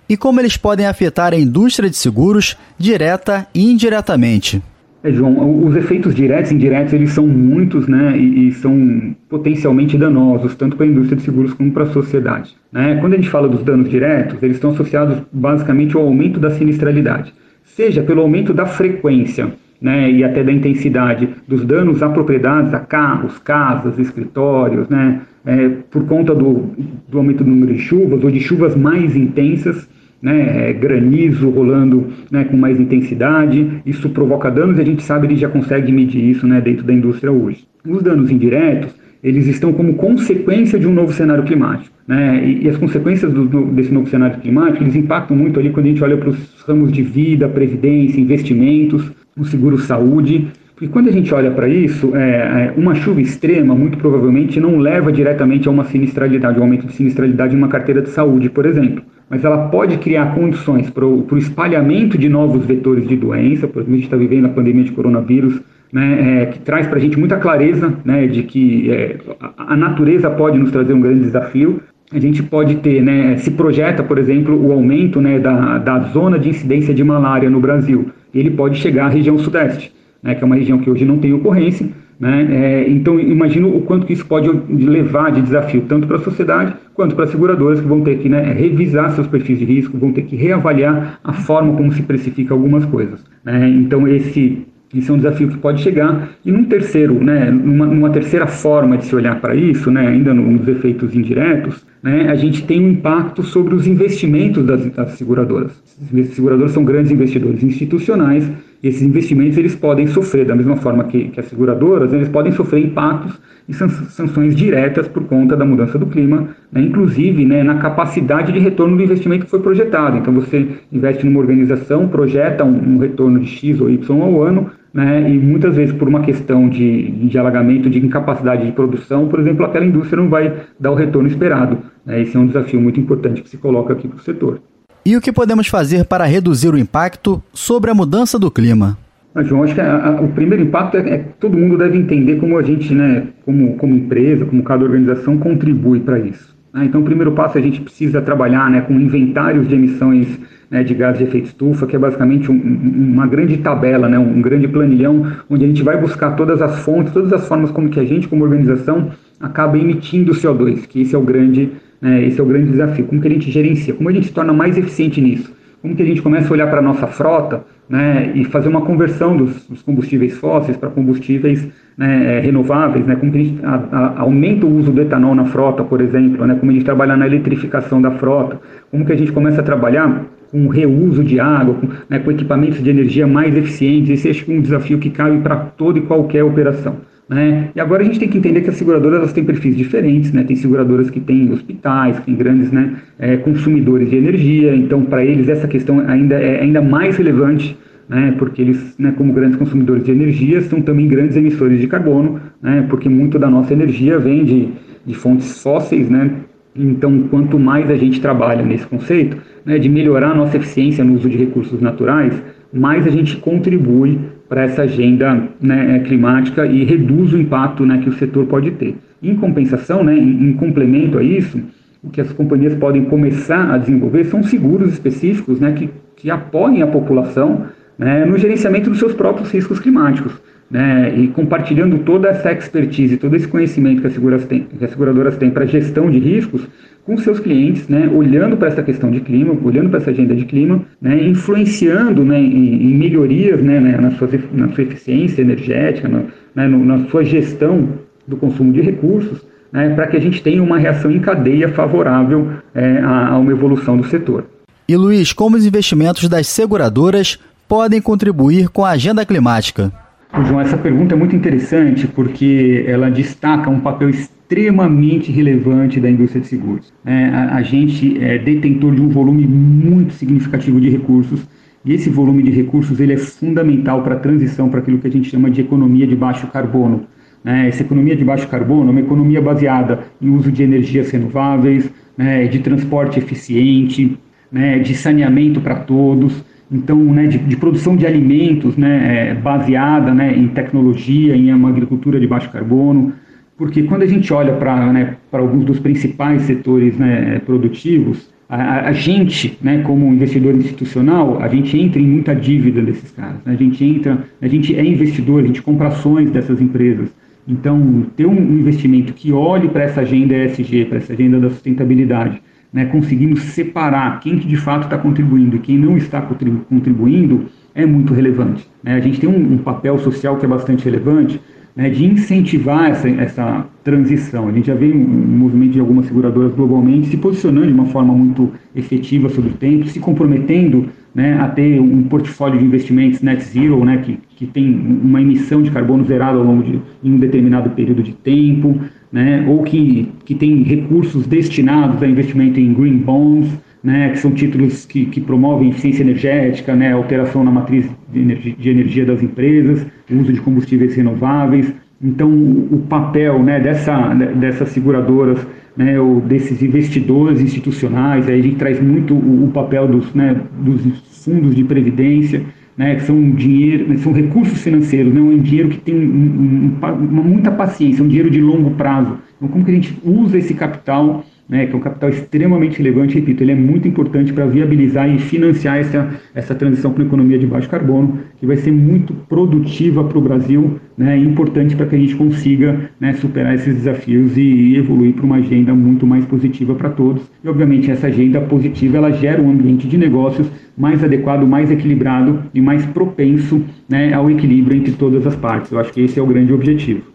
e 0.08 0.18
como 0.18 0.40
eles 0.40 0.58
podem 0.58 0.86
afetar 0.86 1.34
a 1.34 1.38
indústria 1.38 1.90
de 1.90 1.96
seguros 1.96 2.58
direta 2.78 3.48
e 3.54 3.72
indiretamente. 3.72 4.62
É, 5.04 5.12
João, 5.12 5.66
os 5.66 5.76
efeitos 5.76 6.16
diretos 6.16 6.52
e 6.52 6.56
indiretos 6.56 6.94
eles 6.94 7.12
são 7.12 7.28
muitos 7.28 7.88
né, 7.90 8.18
e, 8.18 8.48
e 8.48 8.54
são 8.54 9.14
potencialmente 9.28 9.98
danosos, 9.98 10.56
tanto 10.56 10.78
para 10.78 10.86
a 10.86 10.90
indústria 10.90 11.18
de 11.18 11.24
seguros 11.24 11.54
como 11.54 11.72
para 11.72 11.84
a 11.84 11.88
sociedade. 11.88 12.56
Né? 12.72 12.96
Quando 13.02 13.14
a 13.14 13.16
gente 13.18 13.30
fala 13.30 13.50
dos 13.50 13.64
danos 13.64 13.90
diretos, 13.90 14.42
eles 14.42 14.56
estão 14.56 14.72
associados 14.72 15.18
basicamente 15.32 15.98
ao 15.98 16.04
aumento 16.04 16.40
da 16.40 16.52
sinistralidade, 16.52 17.34
seja 17.66 18.02
pelo 18.02 18.22
aumento 18.22 18.54
da 18.54 18.66
frequência 18.66 19.52
né, 19.82 20.10
e 20.10 20.24
até 20.24 20.42
da 20.42 20.54
intensidade 20.54 21.28
dos 21.46 21.66
danos 21.66 22.02
a 22.02 22.08
propriedades, 22.08 22.74
a 22.74 22.80
carros, 22.80 23.38
casas, 23.40 24.00
escritórios, 24.00 24.88
né, 24.88 25.20
é, 25.46 25.68
por 25.92 26.06
conta 26.06 26.34
do, 26.34 26.70
do 27.10 27.18
aumento 27.18 27.44
do 27.44 27.50
número 27.50 27.74
de 27.74 27.80
chuvas 27.80 28.24
ou 28.24 28.32
de 28.32 28.40
chuvas 28.40 28.74
mais 28.74 29.18
intensas 29.18 29.86
né, 30.24 30.70
é, 30.70 30.74
granizo 30.74 31.50
rolando 31.50 32.08
né, 32.32 32.46
com 32.46 32.56
mais 32.56 32.80
intensidade, 32.80 33.82
isso 33.86 34.08
provoca 34.10 34.50
danos 34.50 34.78
e 34.78 34.82
a 34.82 34.86
gente 34.86 35.04
sabe, 35.04 35.28
ele 35.28 35.36
já 35.36 35.50
consegue 35.50 35.92
medir 35.92 36.24
isso 36.24 36.48
né, 36.48 36.62
dentro 36.62 36.86
da 36.86 36.94
indústria 36.94 37.30
hoje. 37.30 37.66
Os 37.86 38.02
danos 38.02 38.32
indiretos, 38.32 38.96
eles 39.22 39.48
estão 39.48 39.74
como 39.74 39.96
consequência 39.96 40.80
de 40.80 40.88
um 40.88 40.94
novo 40.94 41.12
cenário 41.12 41.44
climático. 41.44 41.94
Né, 42.08 42.42
e, 42.46 42.64
e 42.64 42.70
as 42.70 42.78
consequências 42.78 43.34
do, 43.34 43.66
desse 43.66 43.94
novo 43.94 44.10
cenário 44.10 44.40
climático, 44.40 44.82
eles 44.82 44.96
impactam 44.96 45.36
muito 45.36 45.60
ali 45.60 45.72
quando 45.72 45.88
a 45.88 45.90
gente 45.90 46.04
olha 46.04 46.16
para 46.16 46.30
os 46.30 46.62
ramos 46.66 46.94
de 46.94 47.02
vida, 47.02 47.50
previdência, 47.50 48.20
investimentos, 48.20 49.12
o 49.38 49.44
seguro 49.44 49.78
saúde, 49.78 50.48
porque 50.74 50.88
quando 50.88 51.10
a 51.10 51.12
gente 51.12 51.34
olha 51.34 51.52
para 51.52 51.68
isso, 51.68 52.16
é, 52.16 52.72
é, 52.72 52.74
uma 52.78 52.96
chuva 52.96 53.22
extrema 53.22 53.76
muito 53.76 53.98
provavelmente 53.98 54.60
não 54.60 54.78
leva 54.78 55.12
diretamente 55.12 55.68
a 55.68 55.72
uma 55.72 55.84
sinistralidade, 55.84 56.60
um 56.60 56.64
aumento 56.64 56.88
de 56.88 56.94
sinistralidade 56.94 57.54
em 57.54 57.58
uma 57.58 57.68
carteira 57.68 58.02
de 58.02 58.10
saúde, 58.10 58.50
por 58.50 58.66
exemplo 58.66 59.04
mas 59.34 59.44
ela 59.44 59.68
pode 59.70 59.98
criar 59.98 60.36
condições 60.36 60.92
para 60.92 61.04
o 61.04 61.36
espalhamento 61.36 62.20
de 62.20 62.30
novos 62.30 62.68
vetores 62.68 63.08
de 63.08 63.16
doença, 63.16 63.68
por 63.68 63.80
exemplo, 63.80 63.94
a 63.94 63.96
gente 63.96 64.04
está 64.04 64.16
vivendo 64.16 64.46
a 64.46 64.50
pandemia 64.50 64.84
de 64.84 64.92
coronavírus, 64.92 65.60
né, 65.92 66.44
é, 66.44 66.46
que 66.46 66.60
traz 66.60 66.86
para 66.86 66.98
a 66.98 67.00
gente 67.00 67.18
muita 67.18 67.38
clareza 67.38 67.96
né, 68.06 68.28
de 68.28 68.44
que 68.44 68.92
é, 68.92 69.18
a, 69.58 69.76
natureza 69.76 70.30
pode 70.30 70.60
nos 70.60 70.70
trazer 70.70 70.94
um 70.94 71.02
grande 71.02 71.22
desafio. 71.22 71.82
A 72.12 72.20
gente 72.20 72.44
pode 72.44 72.76
ter, 72.76 73.02
né, 73.02 73.36
se 73.38 73.50
projeta, 73.50 74.04
por 74.04 74.20
exemplo, 74.20 74.56
o 74.56 74.72
aumento 74.72 75.20
né, 75.20 75.40
da, 75.40 75.80
da 75.80 76.00
zona 76.12 76.38
de 76.38 76.50
incidência 76.50 76.94
de 76.94 77.04
malária 77.04 77.50
no 77.50 77.60
Brasil. 77.60 78.12
Ele 78.36 78.52
pode 78.52 78.78
chegar 78.78 79.08
à 79.08 79.10
região 79.10 79.40
sudeste, 79.40 79.92
né, 80.22 80.36
que 80.36 80.44
é 80.44 80.46
uma 80.46 80.58
região 80.58 80.78
que 80.78 80.92
hoje 80.92 81.06
não 81.06 81.18
tem 81.18 81.34
ocorrência, 81.34 81.90
né? 82.24 82.48
É, 82.52 82.90
então, 82.90 83.20
imagino 83.20 83.76
o 83.76 83.82
quanto 83.82 84.06
que 84.06 84.14
isso 84.14 84.26
pode 84.26 84.50
levar 84.70 85.30
de 85.34 85.42
desafio, 85.42 85.84
tanto 85.90 86.08
para 86.08 86.16
a 86.16 86.22
sociedade 86.22 86.74
quanto 86.94 87.16
para 87.16 87.26
as 87.26 87.32
seguradoras, 87.32 87.82
que 87.82 87.86
vão 87.86 88.00
ter 88.00 88.20
que 88.20 88.30
né, 88.30 88.54
revisar 88.54 89.12
seus 89.12 89.28
perfis 89.28 89.60
de 89.60 89.66
risco, 89.66 89.98
vão 89.98 90.14
ter 90.14 90.22
que 90.22 90.38
reavaliar 90.38 91.20
a 91.22 91.34
forma 91.34 91.76
como 91.76 91.92
se 91.92 92.02
precifica 92.02 92.54
algumas 92.54 92.86
coisas. 92.86 93.26
Né? 93.44 93.68
Então, 93.68 94.08
esse, 94.08 94.66
esse 94.96 95.12
é 95.12 95.14
um 95.14 95.18
desafio 95.18 95.50
que 95.50 95.58
pode 95.58 95.82
chegar. 95.82 96.30
E 96.46 96.52
num 96.52 96.64
terceiro, 96.64 97.22
né, 97.22 97.52
numa, 97.52 97.88
numa 97.88 98.10
terceira 98.10 98.48
forma 98.48 98.98
de 98.98 99.04
se 99.04 99.14
olhar 99.14 99.42
para 99.42 99.54
isso, 99.54 99.92
né, 99.92 100.08
ainda 100.08 100.34
nos 100.34 100.66
efeitos 100.66 101.14
indiretos, 101.14 101.86
né, 102.02 102.30
a 102.30 102.36
gente 102.36 102.64
tem 102.64 102.80
um 102.80 102.92
impacto 102.92 103.44
sobre 103.44 103.76
os 103.76 103.86
investimentos 103.86 104.64
das, 104.66 104.86
das 104.92 105.12
seguradoras. 105.18 105.74
As 106.18 106.28
seguradoras 106.30 106.72
são 106.72 106.86
grandes 106.86 107.12
investidores 107.12 107.62
institucionais 107.62 108.50
esses 108.84 109.02
investimentos 109.02 109.58
eles 109.58 109.76
podem 109.76 110.08
sofrer, 110.08 110.46
da 110.46 110.54
mesma 110.54 110.76
forma 110.76 111.06
que, 111.06 111.30
que 111.30 111.40
as 111.40 111.46
seguradoras, 111.46 112.12
eles 112.12 112.28
podem 112.28 112.52
sofrer 112.52 112.84
impactos 112.84 113.40
e 113.68 113.74
sanções 113.74 114.54
diretas 114.54 115.08
por 115.08 115.24
conta 115.24 115.56
da 115.56 115.64
mudança 115.64 115.98
do 115.98 116.06
clima, 116.06 116.50
né, 116.70 116.82
inclusive 116.82 117.46
né, 117.46 117.64
na 117.64 117.76
capacidade 117.76 118.52
de 118.52 118.60
retorno 118.60 118.98
do 118.98 119.04
investimento 119.04 119.46
que 119.46 119.52
foi 119.52 119.62
projetado. 119.62 120.18
Então, 120.18 120.34
você 120.34 120.68
investe 120.92 121.26
numa 121.26 121.40
organização, 121.40 122.10
projeta 122.10 122.66
um, 122.66 122.96
um 122.96 122.98
retorno 122.98 123.40
de 123.40 123.48
X 123.48 123.80
ou 123.80 123.90
Y 123.90 124.22
ao 124.22 124.44
ano, 124.44 124.70
né, 124.94 125.30
e 125.30 125.38
muitas 125.40 125.78
vezes 125.78 125.96
por 125.96 126.10
uma 126.10 126.20
questão 126.20 126.68
de, 126.68 127.10
de 127.10 127.38
alagamento, 127.40 127.90
de 127.90 128.06
incapacidade 128.06 128.66
de 128.66 128.74
produção, 128.74 129.30
por 129.30 129.40
exemplo, 129.40 129.66
aquela 129.66 129.86
indústria 129.86 130.22
não 130.22 130.30
vai 130.30 130.54
dar 130.78 130.92
o 130.92 130.96
retorno 130.96 131.30
esperado. 131.30 131.78
Né, 132.06 132.22
esse 132.22 132.36
é 132.36 132.40
um 132.40 132.48
desafio 132.48 132.82
muito 132.82 133.00
importante 133.00 133.42
que 133.42 133.50
se 133.50 133.58
coloca 133.58 133.94
aqui 133.94 134.10
para 134.10 134.18
o 134.18 134.22
setor. 134.22 134.60
E 135.06 135.18
o 135.18 135.22
que 135.22 135.34
podemos 135.34 135.68
fazer 135.68 136.06
para 136.06 136.24
reduzir 136.24 136.70
o 136.70 136.78
impacto 136.78 137.44
sobre 137.54 137.92
a 137.92 137.94
mudança 137.94 138.40
do 138.40 138.50
clima? 138.50 138.98
Mas, 139.34 139.48
João, 139.48 139.64
acho 139.64 139.76
que 139.76 139.82
a, 139.82 140.08
a, 140.08 140.22
o 140.22 140.30
primeiro 140.30 140.64
impacto 140.64 140.96
é, 140.96 141.10
é 141.10 141.18
que 141.18 141.34
todo 141.40 141.58
mundo 141.58 141.78
deve 141.78 141.98
entender 141.98 142.38
como 142.38 142.58
a 142.58 142.64
gente, 142.64 142.94
né, 142.96 143.28
como, 143.44 143.76
como 143.76 143.94
empresa, 143.94 144.46
como 144.46 144.64
cada 144.64 144.86
organização, 144.86 145.38
contribui 145.38 146.00
para 146.00 146.20
isso. 146.20 146.56
Né? 146.74 146.86
Então, 146.86 147.02
o 147.02 147.04
primeiro 147.04 147.34
passo 147.34 147.58
é 147.58 147.62
a 147.62 147.64
gente 147.64 147.82
precisa 147.82 148.22
trabalhar 148.22 148.70
né, 148.70 148.80
com 148.80 148.94
inventários 148.94 149.68
de 149.68 149.76
emissões 149.76 150.28
né, 150.72 150.84
de 150.84 150.94
gases 150.94 151.18
de 151.18 151.26
efeito 151.26 151.48
estufa, 151.48 151.86
que 151.86 151.98
é 151.98 152.00
basicamente 152.00 152.50
um, 152.50 152.56
uma 152.56 153.28
grande 153.28 153.58
tabela, 153.58 154.08
né, 154.08 154.18
um 154.18 154.42
grande 154.42 154.70
planilhão, 154.70 155.34
onde 155.50 155.66
a 155.66 155.68
gente 155.68 155.84
vai 155.84 156.00
buscar 156.00 156.32
todas 156.32 156.62
as 156.62 156.80
fontes, 156.80 157.12
todas 157.12 157.34
as 157.34 157.46
formas 157.46 157.72
como 157.72 157.90
que 157.90 158.00
a 158.00 158.06
gente, 158.06 158.28
como 158.30 158.44
organização, 158.44 159.12
acaba 159.40 159.78
emitindo 159.78 160.32
CO2, 160.32 160.88
que 160.88 161.02
esse 161.02 161.14
é 161.14 161.18
o 161.18 161.22
grande 161.22 161.72
né? 162.04 162.22
Esse 162.26 162.40
é 162.40 162.44
o 162.44 162.46
grande 162.46 162.70
desafio. 162.70 163.06
Como 163.06 163.22
que 163.22 163.28
a 163.30 163.32
gente 163.32 163.50
gerencia? 163.50 163.94
Como 163.94 164.10
a 164.10 164.12
gente 164.12 164.28
se 164.28 164.34
torna 164.34 164.52
mais 164.52 164.78
eficiente 164.78 165.22
nisso? 165.22 165.56
Como 165.82 165.96
que 165.96 166.04
a 166.04 166.06
gente 166.06 166.22
começa 166.22 166.50
a 166.50 166.52
olhar 166.52 166.68
para 166.68 166.80
a 166.80 166.82
nossa 166.82 167.08
frota 167.08 167.64
né, 167.90 168.32
e 168.36 168.46
fazer 168.46 168.70
uma 168.70 168.82
conversão 168.82 169.36
dos, 169.36 169.68
dos 169.68 169.82
combustíveis 169.82 170.38
fósseis 170.38 170.78
para 170.78 170.90
combustíveis 170.90 171.68
né, 171.98 172.38
é, 172.38 172.40
renováveis? 172.42 173.06
Né? 173.06 173.16
Como 173.16 173.32
que 173.32 173.38
a 173.38 173.44
gente 173.44 173.66
a, 173.66 173.76
a, 173.92 174.22
aumenta 174.22 174.66
o 174.66 174.78
uso 174.78 174.92
do 174.92 175.02
etanol 175.02 175.34
na 175.34 175.46
frota, 175.46 175.84
por 175.84 176.02
exemplo? 176.02 176.46
Né? 176.46 176.56
Como 176.56 176.72
a 176.72 176.74
gente 176.74 176.86
trabalha 176.86 177.18
na 177.18 177.26
eletrificação 177.26 178.02
da 178.02 178.12
frota? 178.12 178.60
Como 178.92 179.06
que 179.06 179.12
a 179.12 179.18
gente 179.18 179.32
começa 179.32 179.62
a 179.62 179.64
trabalhar 179.64 180.26
com 180.52 180.68
reuso 180.68 181.24
de 181.24 181.40
água, 181.40 181.74
com, 181.74 181.88
né, 182.10 182.20
com 182.20 182.32
equipamentos 182.32 182.82
de 182.82 182.90
energia 182.90 183.28
mais 183.28 183.56
eficientes? 183.56 184.26
Esse 184.26 184.50
é 184.50 184.54
um 184.54 184.62
desafio 184.62 185.00
que 185.00 185.10
cabe 185.10 185.40
para 185.40 185.56
toda 185.56 186.00
e 186.00 186.02
qualquer 186.02 186.44
operação. 186.44 186.98
Né? 187.34 187.70
E 187.76 187.80
agora 187.80 188.04
a 188.04 188.06
gente 188.06 188.20
tem 188.20 188.30
que 188.30 188.38
entender 188.38 188.62
que 188.62 188.70
as 188.70 188.76
seguradoras 188.76 189.18
elas 189.18 189.34
têm 189.34 189.44
perfis 189.44 189.76
diferentes, 189.76 190.32
né? 190.32 190.44
tem 190.44 190.56
seguradoras 190.56 191.10
que 191.10 191.20
têm 191.20 191.52
hospitais, 191.52 192.20
que 192.20 192.26
têm 192.26 192.36
grandes 192.36 192.72
né, 192.72 192.94
é, 193.18 193.38
consumidores 193.38 194.08
de 194.08 194.16
energia, 194.16 194.76
então 194.76 195.04
para 195.04 195.26
eles 195.26 195.50
essa 195.50 195.68
questão 195.68 196.00
ainda 196.08 196.36
é 196.36 196.62
ainda 196.62 196.80
mais 196.80 197.18
relevante, 197.18 197.76
né? 198.08 198.36
porque 198.38 198.62
eles, 198.62 198.96
né, 199.00 199.14
como 199.18 199.34
grandes 199.34 199.58
consumidores 199.58 200.04
de 200.04 200.12
energia, 200.12 200.62
são 200.62 200.80
também 200.80 201.08
grandes 201.08 201.36
emissores 201.36 201.82
de 201.82 201.88
carbono, 201.88 202.40
né? 202.62 202.86
porque 202.88 203.10
muito 203.10 203.40
da 203.40 203.50
nossa 203.50 203.74
energia 203.74 204.20
vem 204.20 204.46
de, 204.46 204.68
de 205.04 205.16
fontes 205.16 205.60
fósseis, 205.64 206.08
né? 206.08 206.30
então 206.76 207.24
quanto 207.32 207.58
mais 207.58 207.90
a 207.90 207.96
gente 207.96 208.22
trabalha 208.22 208.64
nesse 208.64 208.86
conceito 208.86 209.38
né, 209.66 209.80
de 209.80 209.90
melhorar 209.90 210.32
a 210.32 210.36
nossa 210.36 210.58
eficiência 210.58 211.04
no 211.04 211.16
uso 211.16 211.28
de 211.28 211.38
recursos 211.38 211.82
naturais, 211.82 212.34
mais 212.72 213.08
a 213.08 213.10
gente 213.10 213.38
contribui 213.38 214.20
para 214.48 214.64
essa 214.64 214.84
agenda 214.84 215.50
né, 215.60 215.96
é, 215.96 216.00
climática 216.00 216.66
e 216.66 216.84
reduz 216.84 217.34
o 217.34 217.38
impacto 217.38 217.86
né, 217.86 218.00
que 218.00 218.10
o 218.10 218.14
setor 218.14 218.46
pode 218.46 218.72
ter. 218.72 218.96
Em 219.22 219.36
compensação, 219.36 220.04
né, 220.04 220.16
em, 220.16 220.50
em, 220.50 220.54
complemento 220.54 221.18
a 221.18 221.24
isso, 221.24 221.60
o 222.04 222.10
que 222.10 222.20
as 222.20 222.32
companhias 222.34 222.76
podem 222.76 223.06
começar 223.06 223.74
a 223.74 223.78
desenvolver 223.78 224.26
são 224.26 224.44
seguros 224.44 224.92
específicos 224.92 225.60
né, 225.60 225.72
que, 225.72 225.90
que 226.16 226.30
apoiem 226.30 226.82
a 226.82 226.88
população 226.88 227.66
né, 227.98 228.26
no 228.26 228.38
gerenciamento 228.38 228.90
dos 228.90 229.00
seus 229.00 229.14
próprios 229.14 229.50
riscos 229.52 229.80
climáticos. 229.80 230.34
Né, 230.74 231.14
e 231.16 231.28
compartilhando 231.28 232.00
toda 232.00 232.30
essa 232.30 232.52
expertise, 232.52 233.18
todo 233.18 233.36
esse 233.36 233.48
conhecimento 233.48 234.02
que 234.02 234.08
as 234.08 234.14
seguradoras 234.14 234.48
têm, 234.48 234.64
que 234.64 234.84
as 234.84 234.90
seguradoras 234.90 235.38
têm 235.38 235.52
para 235.52 235.68
gestão 235.68 236.10
de 236.10 236.18
riscos 236.18 236.68
com 237.06 237.16
seus 237.16 237.40
clientes, 237.40 237.88
né, 237.88 238.10
olhando 238.12 238.58
para 238.58 238.70
essa 238.70 238.82
questão 238.82 239.12
de 239.12 239.20
clima, 239.20 239.56
olhando 239.64 239.90
para 239.90 240.00
essa 240.00 240.10
agenda 240.10 240.34
de 240.34 240.46
clima, 240.46 240.82
né, 241.00 241.24
influenciando 241.28 242.26
né, 242.26 242.40
em, 242.40 242.92
em 242.92 242.98
melhorias 242.98 243.62
né, 243.62 243.80
né, 243.80 243.98
na, 243.98 244.12
sua, 244.14 244.28
na 244.52 244.70
sua 244.70 244.84
eficiência 244.84 245.44
energética, 245.44 246.08
na, 246.08 246.24
né, 246.56 246.68
na 246.68 247.06
sua 247.10 247.24
gestão 247.24 247.90
do 248.28 248.36
consumo 248.36 248.74
de 248.74 248.82
recursos, 248.82 249.46
né, 249.72 249.94
para 249.94 250.08
que 250.08 250.18
a 250.18 250.20
gente 250.20 250.42
tenha 250.42 250.64
uma 250.64 250.80
reação 250.80 251.12
em 251.12 251.20
cadeia 251.20 251.70
favorável 251.70 252.50
é, 252.74 252.98
a, 252.98 253.28
a 253.28 253.38
uma 253.38 253.52
evolução 253.52 253.96
do 253.96 254.08
setor. 254.08 254.46
E 254.90 254.98
Luiz, 254.98 255.34
como 255.34 255.56
os 255.56 255.68
investimentos 255.68 256.28
das 256.28 256.48
seguradoras 256.48 257.38
podem 257.70 258.02
contribuir 258.02 258.70
com 258.70 258.84
a 258.84 258.90
agenda 258.90 259.24
climática? 259.24 259.94
João, 260.42 260.60
essa 260.60 260.78
pergunta 260.78 261.14
é 261.14 261.18
muito 261.18 261.36
interessante 261.36 262.08
porque 262.08 262.84
ela 262.88 263.12
destaca 263.12 263.70
um 263.70 263.80
papel 263.80 264.10
extremamente 264.10 265.32
relevante 265.32 266.00
da 266.00 266.10
indústria 266.10 266.42
de 266.42 266.48
seguros. 266.48 266.92
É, 267.06 267.26
a, 267.26 267.56
a, 267.56 267.62
gente 267.62 268.18
é 268.20 268.40
detentor 268.40 268.96
de 268.96 269.02
um 269.02 269.10
volume 269.10 269.46
muito 269.46 270.14
significativo 270.14 270.82
de 270.82 270.90
recursos 270.90 271.48
e 271.86 271.94
esse 271.94 272.10
volume 272.10 272.42
de 272.42 272.50
recursos 272.50 273.00
ele 273.00 273.14
é 273.14 273.18
fundamental 273.18 274.02
para 274.02 274.16
a 274.16 274.20
transição 274.20 274.70
para 274.70 274.80
aquilo 274.80 274.98
que 274.98 275.08
a 275.08 275.12
gente 275.12 275.30
chama 275.30 275.52
de 275.52 275.62
economia 275.62 276.08
de 276.08 276.16
baixo 276.16 276.48
carbono. 276.48 277.06
Né? 277.44 277.68
Essa 277.68 277.84
economia 277.84 278.16
de 278.16 278.26
baixo 278.26 278.48
carbono 278.48 278.90
é 278.90 278.92
uma 278.92 279.02
economia 279.02 279.42
baseada 279.42 280.00
em 280.20 280.30
uso 280.30 280.52
de 280.52 280.64
energias 280.64 281.12
renováveis, 281.12 281.92
né, 282.18 282.48
de 282.48 282.60
transporte 282.60 283.20
eficiente, 283.20 284.18
né, 284.52 284.80
de 284.80 284.96
saneamento 284.96 285.62
para 285.62 285.76
todos 285.76 286.44
então, 286.74 286.98
né, 286.98 287.28
de, 287.28 287.38
de, 287.38 287.56
produção 287.56 287.96
de 287.96 288.08
alimentos 288.08 288.76
né, 288.76 289.30
é, 289.30 289.34
baseada 289.36 290.14
né, 290.14 290.36
em 290.36 290.48
tecnologia, 290.48 291.36
em 291.36 291.54
uma 291.54 291.70
agricultura 291.70 292.20
de 292.20 292.26
baixo 292.26 292.50
carbono, 292.50 293.14
porque 293.56 293.84
quando 293.84 294.02
a 294.02 294.08
gente 294.08 294.34
olha 294.34 294.54
para 294.54 294.92
né, 294.92 295.16
alguns 295.32 295.64
dos 295.64 295.80
principais 295.80 296.42
setores 296.42 296.98
né, 296.98 297.40
produtivos, 297.46 298.34
a, 298.50 298.90
a, 298.90 298.92
gente, 298.92 299.58
né, 299.62 299.82
como 299.84 300.12
investidor 300.12 300.56
institucional, 300.56 301.40
a 301.42 301.48
gente 301.48 301.78
entra 301.78 302.02
em 302.02 302.08
muita 302.08 302.36
dívida 302.36 302.82
desses 302.82 303.12
caras. 303.12 303.38
Né, 303.46 303.54
a 303.54 303.56
gente 303.56 303.84
entra, 303.86 304.26
a 304.42 304.48
gente 304.48 304.76
é 304.76 304.84
investidor, 304.84 305.44
a 305.44 305.48
gente 305.48 305.62
compra 305.62 305.90
ações 305.90 306.32
dessas 306.32 306.60
empresas. 306.60 307.10
Então, 307.48 308.06
ter 308.16 308.26
um 308.26 308.36
investimento 308.36 309.14
que 309.14 309.32
olhe 309.32 309.68
para 309.68 309.84
essa 309.84 310.02
agenda 310.02 310.36
ESG, 310.36 310.86
para 310.86 310.98
essa 310.98 311.14
agenda 311.14 311.40
da 311.40 311.50
sustentabilidade, 311.50 312.42
né, 312.74 312.86
conseguimos 312.86 313.40
separar 313.44 314.20
quem 314.20 314.40
que 314.40 314.48
de 314.48 314.58
fato 314.58 314.86
está 314.86 314.98
contribuindo 314.98 315.56
e 315.56 315.60
quem 315.60 315.78
não 315.78 315.96
está 315.96 316.20
contribuindo 316.20 317.46
é 317.76 317.86
muito 317.86 318.14
relevante. 318.14 318.68
Né? 318.84 318.96
A 318.96 319.00
gente 319.00 319.20
tem 319.20 319.30
um, 319.30 319.54
um, 319.54 319.58
papel 319.60 320.00
social 320.00 320.38
que 320.38 320.46
é 320.46 320.48
bastante 320.48 320.84
relevante 320.84 321.40
né, 321.76 321.90
de 321.90 322.04
incentivar 322.04 322.90
essa, 322.90 323.08
essa 323.10 323.66
transição. 323.84 324.48
A 324.48 324.52
gente 324.52 324.68
já 324.68 324.76
vê 324.76 324.88
um, 324.88 325.02
um, 325.02 325.38
movimento 325.38 325.74
de 325.74 325.80
algumas 325.80 326.08
seguradoras 326.08 326.52
globalmente 326.54 327.10
se 327.10 327.18
posicionando 327.18 327.68
de 327.68 327.74
uma 327.74 327.86
forma 327.86 328.14
muito 328.14 328.52
efetiva 328.76 329.30
sobre 329.30 329.52
o 329.52 329.54
tempo, 329.54 329.88
se 329.88 330.00
comprometendo 330.00 330.90
né, 331.14 331.40
a 331.40 331.48
ter 331.48 331.80
um 331.80 332.04
portfólio 332.04 332.58
de 332.58 332.66
investimentos 332.66 333.22
net 333.22 333.44
zero, 333.44 333.86
né, 333.86 333.98
que, 333.98 334.18
que 334.36 334.48
tem 334.48 334.74
uma 335.04 335.22
emissão 335.22 335.62
de 335.62 335.70
carbono 335.70 336.04
zerada 336.06 336.38
ao 336.38 336.44
longo 336.44 336.64
de 336.64 336.80
em 337.04 337.14
um 337.14 337.20
determinado 337.20 337.70
período 337.72 338.02
de 338.02 338.14
tempo, 338.14 338.80
né, 339.14 339.46
ou 339.48 339.62
que, 339.62 340.12
que 340.26 340.34
tem 340.34 340.64
recursos 340.64 341.28
destinados 341.28 342.02
a 342.02 342.08
investimento 342.08 342.60
em 342.60 342.74
green 342.74 342.98
bonds, 342.98 343.48
né, 343.84 344.10
que 344.10 344.18
são 344.18 344.32
títulos 344.32 344.86
que, 344.86 345.06
que 345.06 345.22
promovem 345.22 345.70
eficiência 345.70 346.02
energética, 346.02 346.76
né, 346.76 346.94
alteração 346.94 347.44
na 347.44 347.52
matriz 347.52 347.86
de 348.12 348.20
energia, 348.20 348.56
de 348.58 348.70
energia 348.72 349.06
das 349.06 349.22
empresas, 349.22 349.86
uso 350.10 350.34
de 350.34 350.42
combustíveis 350.42 350.96
renováveis. 350.96 351.72
Então, 352.02 352.32
o 352.32 352.84
papel 352.90 353.44
né, 353.44 353.60
dessa, 353.60 354.16
dessas 354.16 354.70
seguradoras, 354.70 355.46
né, 355.78 356.00
ou 356.00 356.20
desses 356.20 356.64
investidores 356.64 357.40
institucionais, 357.40 358.28
aí 358.28 358.40
a 358.40 358.44
gente 358.44 358.56
traz 358.56 358.82
muito 358.82 359.14
o, 359.14 359.46
o 359.46 359.52
papel 359.52 359.88
dos, 359.88 360.12
né, 360.16 360.36
dos 360.60 360.82
fundos 361.24 361.56
de 361.56 361.64
previdência, 361.64 362.42
né, 362.78 362.96
que 362.96 363.04
são 363.04 363.32
dinheiro, 363.32 363.98
são 364.00 364.12
recursos 364.12 364.60
financeiros, 364.62 365.14
né, 365.14 365.22
um 365.22 365.38
dinheiro 365.38 365.70
que 365.70 365.78
tem 365.78 365.96
um, 365.96 366.78
um, 366.82 367.24
muita 367.24 367.52
paciência, 367.52 368.04
um 368.04 368.08
dinheiro 368.08 368.30
de 368.30 368.42
longo 368.42 368.72
prazo. 368.72 369.18
Então, 369.38 369.48
como 369.48 369.64
que 369.64 369.72
a 369.72 369.76
gente 369.76 369.98
usa 370.04 370.38
esse 370.38 370.54
capital 370.54 371.24
né, 371.48 371.66
que 371.66 371.74
é 371.74 371.76
um 371.76 371.82
capital 371.82 372.10
extremamente 372.10 372.78
relevante, 372.78 373.16
repito, 373.16 373.44
ele 373.44 373.52
é 373.52 373.56
muito 373.56 373.88
importante 373.88 374.32
para 374.32 374.46
viabilizar 374.46 375.10
e 375.10 375.20
financiar 375.20 375.78
essa, 375.78 376.10
essa 376.34 376.56
transição 376.56 376.92
para 376.92 377.04
uma 377.04 377.08
economia 377.08 377.38
de 377.38 377.46
baixo 377.46 377.70
carbono, 377.70 378.20
que 378.38 378.46
vai 378.46 378.58
ser 378.58 378.72
muito 378.72 379.14
produtiva 379.28 380.04
para 380.04 380.18
o 380.18 380.22
Brasil, 380.22 380.80
né, 380.98 381.18
e 381.18 381.24
importante 381.24 381.76
para 381.76 381.86
que 381.86 381.96
a 381.96 382.00
gente 382.00 382.16
consiga 382.16 382.90
né, 383.00 383.14
superar 383.14 383.56
esses 383.56 383.76
desafios 383.76 384.38
e 384.38 384.76
evoluir 384.76 385.14
para 385.14 385.26
uma 385.26 385.38
agenda 385.38 385.74
muito 385.74 386.06
mais 386.06 386.26
positiva 386.26 386.76
para 386.76 386.90
todos. 386.90 387.24
E, 387.44 387.48
obviamente, 387.48 387.92
essa 387.92 388.08
agenda 388.08 388.40
positiva 388.42 388.98
ela 388.98 389.12
gera 389.12 389.42
um 389.42 389.52
ambiente 389.52 389.88
de 389.88 389.98
negócios 389.98 390.48
mais 390.78 391.04
adequado, 391.04 391.46
mais 391.46 391.70
equilibrado 391.70 392.44
e 392.54 392.62
mais 392.62 392.86
propenso 392.88 393.62
né, 393.88 394.14
ao 394.14 394.30
equilíbrio 394.30 394.78
entre 394.78 394.94
todas 394.94 395.26
as 395.28 395.36
partes. 395.36 395.72
Eu 395.72 395.80
acho 395.80 395.92
que 395.92 396.02
esse 396.02 396.20
é 396.20 396.22
o 396.22 396.28
grande 396.28 396.54
objetivo. 396.54 397.13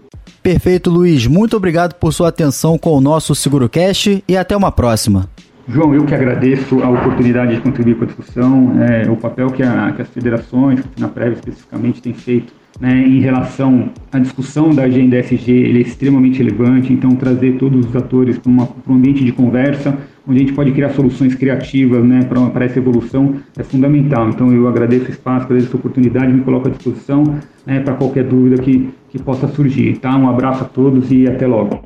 Perfeito, 0.49 0.88
Luiz. 0.88 1.26
Muito 1.26 1.59
obrigado 1.59 1.93
por 1.97 2.11
sua 2.11 2.31
atenção 2.31 2.78
com 2.78 2.97
o 2.97 3.02
nosso 3.02 3.35
SeguroCast 3.35 4.25
e 4.26 4.35
até 4.35 4.57
uma 4.57 4.73
próxima. 4.73 5.28
João, 5.69 5.95
eu 5.95 6.07
que 6.07 6.14
agradeço 6.14 6.83
a 6.83 6.88
oportunidade 6.88 7.55
de 7.55 7.61
contribuir 7.61 7.97
com 7.97 8.05
a 8.05 8.07
discussão, 8.07 8.83
é, 8.83 9.11
o 9.11 9.14
papel 9.14 9.49
que, 9.49 9.62
a, 9.62 9.93
que 9.93 10.00
as 10.00 10.09
federações, 10.09 10.81
na 10.99 11.07
Prévia 11.07 11.35
especificamente, 11.35 12.00
têm 12.00 12.14
feito 12.14 12.50
né, 12.80 13.02
em 13.04 13.20
relação 13.20 13.90
à 14.12 14.18
discussão 14.18 14.70
da 14.70 14.85
agenda 14.85 15.18
SG, 15.18 15.50
ele 15.50 15.78
é 15.78 15.82
extremamente 15.82 16.38
relevante, 16.38 16.92
então 16.92 17.11
trazer 17.16 17.58
todos 17.58 17.87
os 17.87 17.97
atores 17.97 18.38
para, 18.38 18.50
um 18.50 18.94
ambiente 18.94 19.25
de 19.25 19.32
conversa, 19.32 19.99
onde 20.26 20.38
a 20.38 20.40
gente 20.40 20.52
pode 20.52 20.73
criar 20.73 20.90
soluções 20.90 21.35
criativas 21.35 22.04
né, 22.04 22.20
para 22.25 22.64
essa 22.64 22.78
evolução, 22.78 23.37
é 23.56 23.64
fundamental. 23.64 24.28
Então 24.28 24.52
eu 24.52 24.68
agradeço 24.68 25.06
o 25.06 25.11
espaço, 25.11 25.47
agradeço 25.47 25.75
a 25.75 25.78
oportunidade, 25.78 26.32
me 26.32 26.42
coloco 26.42 26.68
à 26.68 26.70
disposição 26.70 27.25
né, 27.66 27.80
para 27.80 27.94
qualquer 27.94 28.25
dúvida 28.25 28.62
que, 28.62 28.90
que 29.08 29.18
possa 29.18 29.49
surgir. 29.49 29.99
Tá? 29.99 30.16
Um 30.16 30.28
abraço 30.28 30.64
a 30.64 30.66
todos 30.66 31.11
e 31.11 31.26
até 31.26 31.47
logo. 31.47 31.80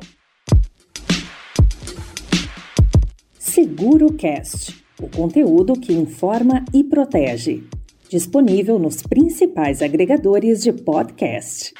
Seguro 3.39 4.11
Cast, 4.13 4.83
o 4.99 5.07
conteúdo 5.07 5.73
que 5.73 5.93
informa 5.93 6.65
e 6.73 6.83
protege. 6.83 7.63
Disponível 8.13 8.77
nos 8.77 9.01
principais 9.01 9.81
agregadores 9.81 10.61
de 10.61 10.71
podcast. 10.71 11.73